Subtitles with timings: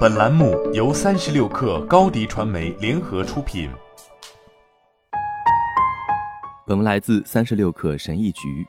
[0.00, 3.70] 本栏目由三十六氪高低传媒联合出品。
[6.66, 8.66] 本文来自三十六氪神译局。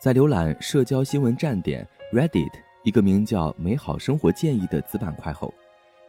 [0.00, 2.50] 在浏览社交新闻站点 Reddit
[2.84, 5.52] 一个名叫“美好生活建议”的子板块后，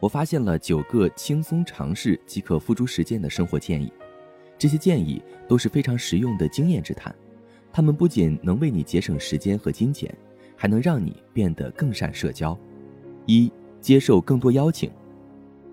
[0.00, 3.92] 我发现了九个轻松尝试即可付诸实践的生活建议。
[4.56, 7.14] 这些建议都是非常实用的经验之谈，
[7.70, 10.12] 它们不仅能为你节省时间和金钱，
[10.56, 12.58] 还能让你变得更善社交。
[13.26, 14.90] 一、接受更多邀请。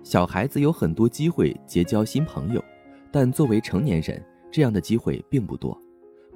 [0.02, 2.64] 小孩子有很多机会结交新朋友，
[3.10, 5.76] 但作为成年人，这样的机会并不多。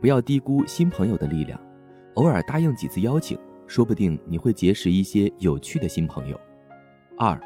[0.01, 1.61] 不要低估新朋友的力量。
[2.14, 6.41] 偶尔答应几次邀请，说不定你会结识一些有趣的新朋友。
[7.16, 7.41] 二，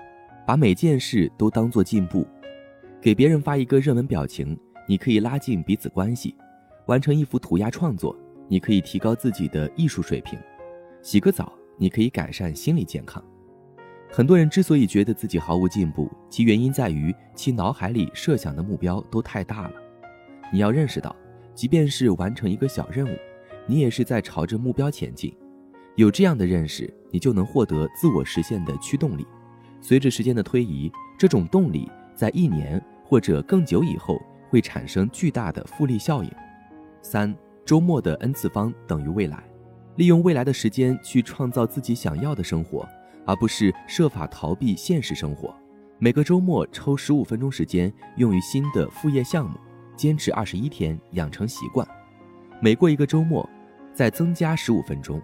[0.47, 2.27] 把每件事都当做进步。
[3.01, 6.35] 给别人发一个热门表情，你可以拉近彼此关系；
[6.87, 8.17] 完成一幅涂鸦创作，
[8.49, 10.39] 你可以提高自己的艺术水平；
[11.03, 13.23] 洗个澡，你可以改善心理健康。
[14.17, 19.73] 很多人之所以觉得自己毫无进步，其原因在于其脑海里设想的目标都太大了。
[20.53, 21.17] 你要认识到，
[21.53, 23.19] 即便是完成一个小任务。
[23.67, 25.37] 你也是在朝着目标前进，
[25.97, 29.27] 有这样的认识，你就能获得自我实现的驱动力。
[29.81, 36.31] 随着时间的推移，这种动力在一年或者更久以后会产生巨大的复利效应。
[37.03, 37.35] 三
[37.65, 39.43] 周末的 n 次方等于未来，
[39.97, 42.89] 利用未来的时间去创造自己想要的生活，
[43.27, 45.55] 而不是设法逃避现实生活。
[45.99, 49.57] 每个周末抽十五分钟时间用于新的副业项目，
[49.97, 51.87] 坚持二十一天，养成习惯。
[52.61, 53.49] 每过一个周末，
[53.93, 55.23] 再增加十五分钟，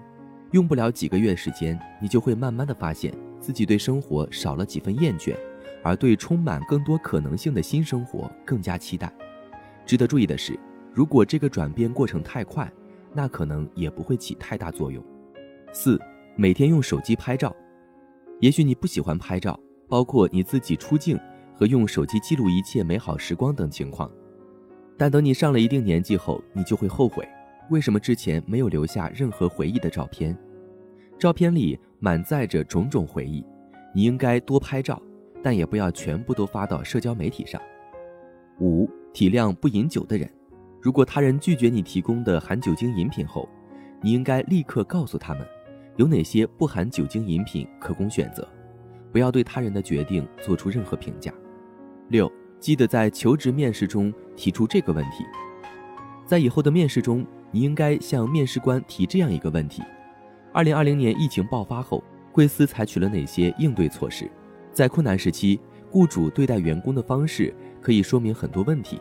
[0.52, 5.34] 用不了几个月时间，你就会慢慢的发现自己对生活少了几分厌倦，
[5.82, 9.12] 而对充满更多可能性的新生活更加期待。
[9.84, 10.58] 值得注意的是，
[10.94, 12.70] 如果这个转变过程太快，
[13.12, 15.04] 那可能也不会起太大作用。
[15.72, 16.00] 四，
[16.36, 17.54] 每天用手机拍照，
[18.40, 21.18] 也许你不喜欢拍照，包括你自己出镜
[21.54, 24.10] 和用手机记录一切美好时光等情况。
[24.96, 27.26] 但等你上了一定年纪后，你就会后悔，
[27.70, 30.36] 为什么之前没有留下任何回忆的照片？
[31.18, 33.44] 照片里满载着种种回忆，
[33.94, 35.00] 你应该多拍照，
[35.42, 37.60] 但也不要全部都发到社交媒体上。
[38.58, 40.30] 五、体谅不饮酒的人，
[40.80, 43.46] 如果他人拒绝你提供的含酒精饮品后，
[44.00, 45.46] 你应该立刻告诉他们，
[46.00, 48.48] 有哪些不含酒精饮品可供选择，
[49.12, 51.30] 不要对他人的决定做出任何评价。
[52.08, 52.30] 六。
[52.58, 55.24] 记得在求职面试中提出这个问题。
[56.26, 59.82] 在以后的面试中，你应该向面试官提这样一个问题：
[60.52, 64.30] 二零二零年疫情爆发后，贵司采取了哪些应对措施？
[64.74, 65.58] 在困难时期，
[65.90, 69.00] 雇主对待员工的方式可以说明很多问题。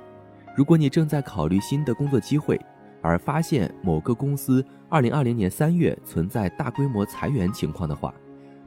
[0.56, 2.60] 如果你正在考虑新的工作机会，
[3.02, 8.14] 而发现某个公司二零二零年三月存在大规模裁员情况的话，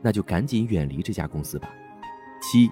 [0.01, 1.71] 那就赶紧远离这家公司吧。
[2.41, 2.71] 七。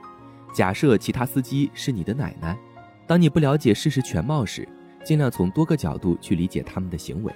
[0.52, 2.58] 假设其他司机是你的奶奶，
[3.06, 4.66] 当你不了解事实全貌时，
[5.04, 7.32] 尽量从多个角度去理解他们的行为。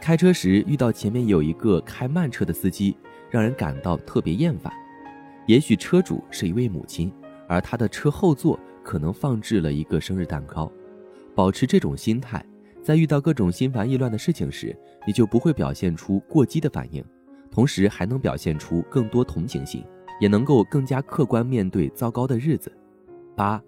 [0.00, 2.96] 开车时遇到前面有一个开慢车的司机，
[3.30, 4.72] 让人感到特别厌烦。
[5.46, 7.12] 也许车主是一位母亲，
[7.46, 10.68] 而他的车后座可能放置了一个生日蛋糕。
[11.36, 12.44] 保持这种心态，
[12.82, 14.76] 在遇到各种心烦意乱的事情时，
[15.06, 17.04] 你就不会表现出过激的反应，
[17.50, 19.84] 同时还能表现出更多同情心。
[20.20, 22.72] 也能够更加客观面对糟糕的日子。
[23.34, 23.60] 八，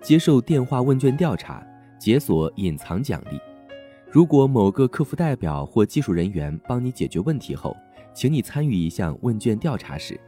[0.00, 1.62] 接受电话问卷调查，
[1.98, 3.38] 解锁隐藏奖励。
[4.10, 7.76] 如果某个客服代表或技术人员帮你解决问题后，
[8.14, 10.18] 请你参与一项问卷调查时，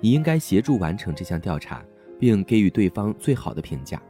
[0.00, 1.84] 你应该协助完成这项调查，
[2.16, 4.00] 并给予对方最好的评价。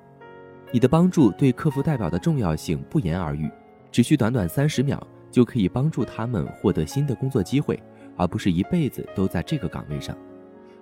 [0.72, 3.50] 你的帮助对客服代表的重要性不言而喻，
[3.94, 5.00] 只需短短三十秒
[5.30, 7.80] 就可以帮助他们获得新的工作机会，
[8.16, 10.18] 而不是一辈子都在这个岗位上。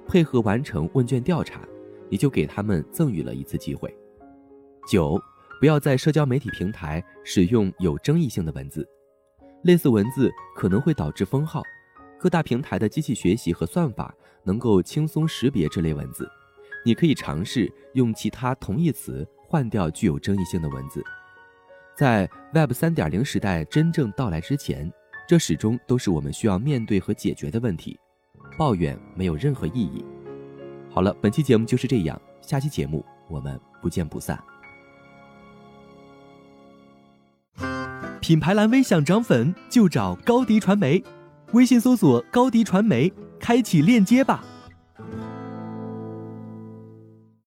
[0.09, 1.61] 配合完成问卷调查，
[2.09, 3.95] 你就给他们赠予了一次机会。
[4.89, 5.21] 九，
[5.61, 8.89] 不要在社交媒体平台使用有争议性的文字，
[9.65, 11.63] 类似文字可能会导致封号。
[12.19, 16.27] 各大平台的机器学习和算法能够轻松识别这类文字，
[16.83, 21.05] 你可以尝试用其他同义词换掉具有争议性的文字。
[21.97, 24.91] 在 Web 三点零时代真正到来之前，
[25.29, 27.99] 这始终都是我们需要面对和解决的问题。
[28.59, 30.05] 抱怨没有任何意义。
[30.91, 34.39] 好了，本期节目就是这样，下期节目我们不见不散。
[38.21, 41.03] 品牌蓝 V 想涨粉就找高迪传媒，
[41.53, 44.45] 微信搜索高迪传媒，开启链接吧。